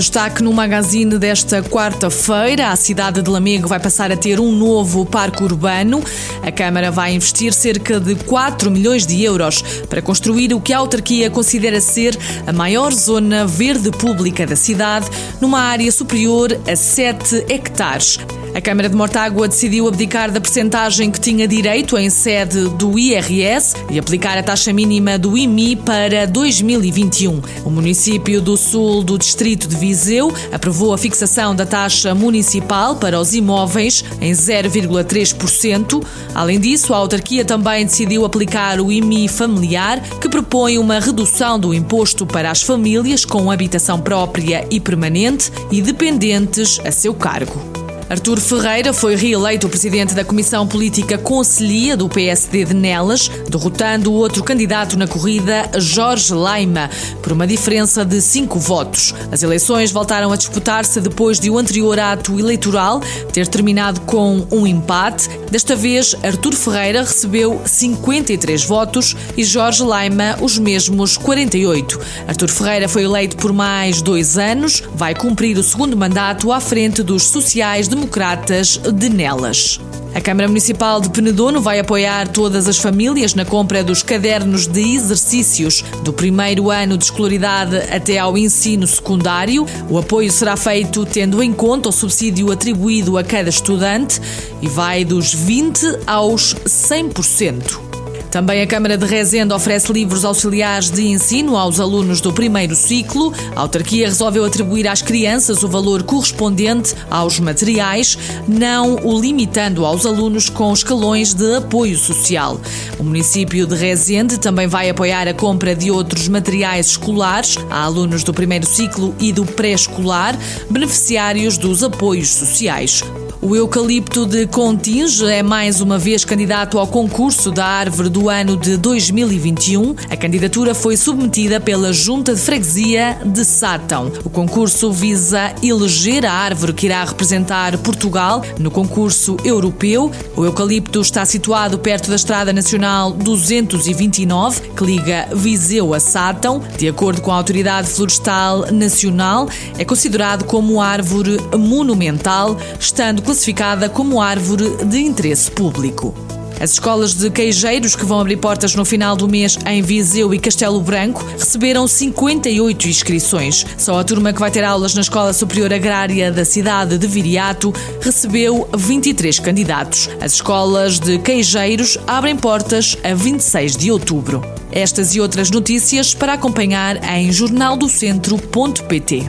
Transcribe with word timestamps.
Destaque 0.00 0.42
no 0.42 0.50
magazine 0.50 1.18
desta 1.18 1.62
quarta-feira: 1.62 2.70
a 2.70 2.76
cidade 2.76 3.20
de 3.20 3.28
Lamego 3.28 3.68
vai 3.68 3.78
passar 3.78 4.10
a 4.10 4.16
ter 4.16 4.40
um 4.40 4.50
novo 4.50 5.04
parque 5.04 5.44
urbano. 5.44 6.02
A 6.42 6.50
Câmara 6.50 6.90
vai 6.90 7.12
investir 7.12 7.52
cerca 7.52 8.00
de 8.00 8.14
4 8.14 8.70
milhões 8.70 9.06
de 9.06 9.22
euros 9.22 9.60
para 9.90 10.00
construir 10.00 10.54
o 10.54 10.60
que 10.60 10.72
a 10.72 10.78
autarquia 10.78 11.28
considera 11.28 11.82
ser 11.82 12.18
a 12.46 12.52
maior 12.52 12.94
zona 12.94 13.46
verde 13.46 13.90
pública 13.90 14.46
da 14.46 14.56
cidade, 14.56 15.06
numa 15.38 15.60
área 15.60 15.92
superior 15.92 16.58
a 16.66 16.74
7 16.74 17.44
hectares. 17.50 18.18
A 18.52 18.60
Câmara 18.60 18.88
de 18.88 18.96
Mortágua 18.96 19.46
decidiu 19.46 19.86
abdicar 19.86 20.30
da 20.30 20.40
percentagem 20.40 21.08
que 21.10 21.20
tinha 21.20 21.46
direito 21.46 21.96
em 21.96 22.10
sede 22.10 22.68
do 22.70 22.98
IRS 22.98 23.74
e 23.88 23.98
aplicar 23.98 24.36
a 24.36 24.42
taxa 24.42 24.72
mínima 24.72 25.16
do 25.16 25.38
IMI 25.38 25.76
para 25.76 26.26
2021. 26.26 27.40
O 27.64 27.70
município 27.70 28.40
do 28.40 28.56
sul 28.56 29.04
do 29.04 29.16
distrito 29.16 29.68
de 29.68 29.76
Viseu 29.76 30.34
aprovou 30.50 30.92
a 30.92 30.98
fixação 30.98 31.54
da 31.54 31.64
taxa 31.64 32.12
municipal 32.12 32.96
para 32.96 33.20
os 33.20 33.34
imóveis 33.34 34.04
em 34.20 34.32
0,3%. 34.32 36.04
Além 36.34 36.58
disso, 36.58 36.92
a 36.92 36.96
autarquia 36.96 37.44
também 37.44 37.86
decidiu 37.86 38.24
aplicar 38.24 38.80
o 38.80 38.90
IMI 38.90 39.28
familiar, 39.28 40.00
que 40.20 40.28
propõe 40.28 40.76
uma 40.76 40.98
redução 40.98 41.58
do 41.58 41.72
imposto 41.72 42.26
para 42.26 42.50
as 42.50 42.62
famílias 42.62 43.24
com 43.24 43.48
habitação 43.48 44.00
própria 44.00 44.66
e 44.70 44.80
permanente 44.80 45.52
e 45.70 45.80
dependentes 45.80 46.80
a 46.84 46.90
seu 46.90 47.14
cargo. 47.14 47.69
Artur 48.10 48.40
Ferreira 48.40 48.92
foi 48.92 49.14
reeleito 49.14 49.68
presidente 49.68 50.14
da 50.14 50.24
Comissão 50.24 50.66
Política 50.66 51.16
Conselhia 51.16 51.96
do 51.96 52.08
PSD 52.08 52.64
de 52.64 52.74
Nelas, 52.74 53.30
derrotando 53.48 54.10
o 54.10 54.14
outro 54.14 54.42
candidato 54.42 54.98
na 54.98 55.06
corrida, 55.06 55.70
Jorge 55.78 56.34
Laima, 56.34 56.90
por 57.22 57.30
uma 57.30 57.46
diferença 57.46 58.04
de 58.04 58.20
cinco 58.20 58.58
votos. 58.58 59.14
As 59.30 59.44
eleições 59.44 59.92
voltaram 59.92 60.32
a 60.32 60.36
disputar-se 60.36 61.00
depois 61.00 61.38
de 61.38 61.50
o 61.50 61.56
anterior 61.56 62.00
ato 62.00 62.36
eleitoral 62.36 63.00
ter 63.32 63.46
terminado 63.46 64.00
com 64.00 64.44
um 64.50 64.66
empate. 64.66 65.28
Desta 65.48 65.76
vez, 65.76 66.16
Artur 66.24 66.56
Ferreira 66.56 67.02
recebeu 67.02 67.62
53 67.64 68.64
votos 68.64 69.16
e 69.36 69.44
Jorge 69.44 69.84
Laima 69.84 70.36
os 70.40 70.58
mesmos 70.58 71.16
48. 71.16 72.00
Artur 72.26 72.48
Ferreira 72.48 72.88
foi 72.88 73.04
eleito 73.04 73.36
por 73.36 73.52
mais 73.52 74.02
dois 74.02 74.36
anos, 74.36 74.82
vai 74.96 75.14
cumprir 75.14 75.56
o 75.56 75.62
segundo 75.62 75.96
mandato 75.96 76.50
à 76.50 76.58
frente 76.58 77.04
dos 77.04 77.28
sociais 77.28 77.88
de 77.88 77.99
democratas 78.00 78.78
de 78.78 79.10
Nelas. 79.10 79.78
A 80.14 80.20
Câmara 80.20 80.48
Municipal 80.48 81.00
de 81.00 81.10
Penedono 81.10 81.60
vai 81.60 81.78
apoiar 81.78 82.26
todas 82.28 82.66
as 82.66 82.78
famílias 82.78 83.34
na 83.34 83.44
compra 83.44 83.84
dos 83.84 84.02
cadernos 84.02 84.66
de 84.66 84.94
exercícios 84.94 85.84
do 86.02 86.12
primeiro 86.12 86.70
ano 86.70 86.96
de 86.96 87.04
escolaridade 87.04 87.76
até 87.76 88.18
ao 88.18 88.38
ensino 88.38 88.86
secundário. 88.86 89.66
O 89.88 89.98
apoio 89.98 90.32
será 90.32 90.56
feito 90.56 91.04
tendo 91.04 91.42
em 91.42 91.52
conta 91.52 91.90
o 91.90 91.92
subsídio 91.92 92.50
atribuído 92.50 93.18
a 93.18 93.22
cada 93.22 93.50
estudante 93.50 94.20
e 94.62 94.68
vai 94.68 95.04
dos 95.04 95.34
20 95.34 96.00
aos 96.06 96.54
100%. 96.64 97.89
Também 98.30 98.62
a 98.62 98.66
Câmara 98.66 98.96
de 98.96 99.04
Rezende 99.04 99.52
oferece 99.52 99.92
livros 99.92 100.24
auxiliares 100.24 100.88
de 100.88 101.04
ensino 101.04 101.56
aos 101.56 101.80
alunos 101.80 102.20
do 102.20 102.32
primeiro 102.32 102.76
ciclo. 102.76 103.32
A 103.56 103.62
autarquia 103.62 104.06
resolveu 104.06 104.44
atribuir 104.44 104.86
às 104.86 105.02
crianças 105.02 105.64
o 105.64 105.68
valor 105.68 106.04
correspondente 106.04 106.94
aos 107.10 107.40
materiais, 107.40 108.16
não 108.46 108.94
o 109.02 109.20
limitando 109.20 109.84
aos 109.84 110.06
alunos 110.06 110.48
com 110.48 110.72
escalões 110.72 111.34
de 111.34 111.56
apoio 111.56 111.98
social. 111.98 112.60
O 113.00 113.02
município 113.02 113.66
de 113.66 113.74
Rezende 113.74 114.38
também 114.38 114.68
vai 114.68 114.88
apoiar 114.88 115.26
a 115.26 115.34
compra 115.34 115.74
de 115.74 115.90
outros 115.90 116.28
materiais 116.28 116.86
escolares 116.86 117.56
a 117.68 117.82
alunos 117.82 118.22
do 118.22 118.32
primeiro 118.32 118.66
ciclo 118.66 119.12
e 119.18 119.32
do 119.32 119.44
pré-escolar, 119.44 120.38
beneficiários 120.70 121.58
dos 121.58 121.82
apoios 121.82 122.28
sociais. 122.28 123.02
O 123.42 123.56
eucalipto 123.56 124.26
de 124.26 124.46
Continge 124.46 125.24
é 125.24 125.42
mais 125.42 125.80
uma 125.80 125.98
vez 125.98 126.26
candidato 126.26 126.78
ao 126.78 126.86
concurso 126.86 127.50
da 127.50 127.64
árvore 127.64 128.10
do 128.20 128.28
ano 128.28 128.54
de 128.54 128.76
2021. 128.76 129.94
A 130.10 130.16
candidatura 130.16 130.74
foi 130.74 130.94
submetida 130.94 131.58
pela 131.58 131.90
Junta 131.90 132.34
de 132.34 132.40
Freguesia 132.40 133.18
de 133.24 133.46
Sátão. 133.46 134.12
O 134.22 134.28
concurso 134.28 134.92
visa 134.92 135.54
eleger 135.62 136.26
a 136.26 136.32
árvore 136.32 136.74
que 136.74 136.84
irá 136.84 137.02
representar 137.02 137.78
Portugal 137.78 138.44
no 138.58 138.70
concurso 138.70 139.38
europeu. 139.42 140.10
O 140.36 140.44
eucalipto 140.44 141.00
está 141.00 141.24
situado 141.24 141.78
perto 141.78 142.10
da 142.10 142.16
Estrada 142.16 142.52
Nacional 142.52 143.12
229, 143.12 144.68
que 144.76 144.84
liga 144.84 145.28
Viseu 145.32 145.94
a 145.94 146.00
Sátão. 146.00 146.62
De 146.76 146.88
acordo 146.88 147.22
com 147.22 147.32
a 147.32 147.36
Autoridade 147.36 147.88
Florestal 147.88 148.70
Nacional, 148.70 149.48
é 149.78 149.84
considerado 149.84 150.44
como 150.44 150.82
árvore 150.82 151.38
monumental, 151.58 152.58
estando 152.78 153.22
classificada 153.22 153.88
como 153.88 154.20
árvore 154.20 154.84
de 154.84 154.98
interesse 154.98 155.50
público. 155.50 156.14
As 156.60 156.72
escolas 156.72 157.14
de 157.14 157.30
queijeiros 157.30 157.96
que 157.96 158.04
vão 158.04 158.20
abrir 158.20 158.36
portas 158.36 158.74
no 158.74 158.84
final 158.84 159.16
do 159.16 159.26
mês 159.26 159.58
em 159.66 159.80
Viseu 159.80 160.34
e 160.34 160.38
Castelo 160.38 160.78
Branco 160.82 161.24
receberam 161.38 161.88
58 161.88 162.86
inscrições. 162.86 163.64
Só 163.78 163.98
a 163.98 164.04
turma 164.04 164.30
que 164.30 164.38
vai 164.38 164.50
ter 164.50 164.62
aulas 164.62 164.94
na 164.94 165.00
Escola 165.00 165.32
Superior 165.32 165.72
Agrária 165.72 166.30
da 166.30 166.44
cidade 166.44 166.98
de 166.98 167.06
Viriato 167.06 167.72
recebeu 168.02 168.68
23 168.76 169.40
candidatos. 169.40 170.10
As 170.20 170.34
escolas 170.34 171.00
de 171.00 171.18
queijeiros 171.18 171.96
abrem 172.06 172.36
portas 172.36 172.98
a 173.02 173.14
26 173.14 173.78
de 173.78 173.90
outubro. 173.90 174.42
Estas 174.70 175.14
e 175.14 175.20
outras 175.20 175.50
notícias 175.50 176.12
para 176.14 176.34
acompanhar 176.34 177.02
em 177.10 177.32
jornaldocentro.pt. 177.32 179.22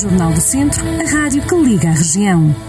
Jornal 0.00 0.32
do 0.32 0.40
Centro, 0.40 0.84
a 0.86 1.04
rádio 1.10 1.42
que 1.42 1.54
liga 1.56 1.88
a 1.88 1.92
região. 1.92 2.67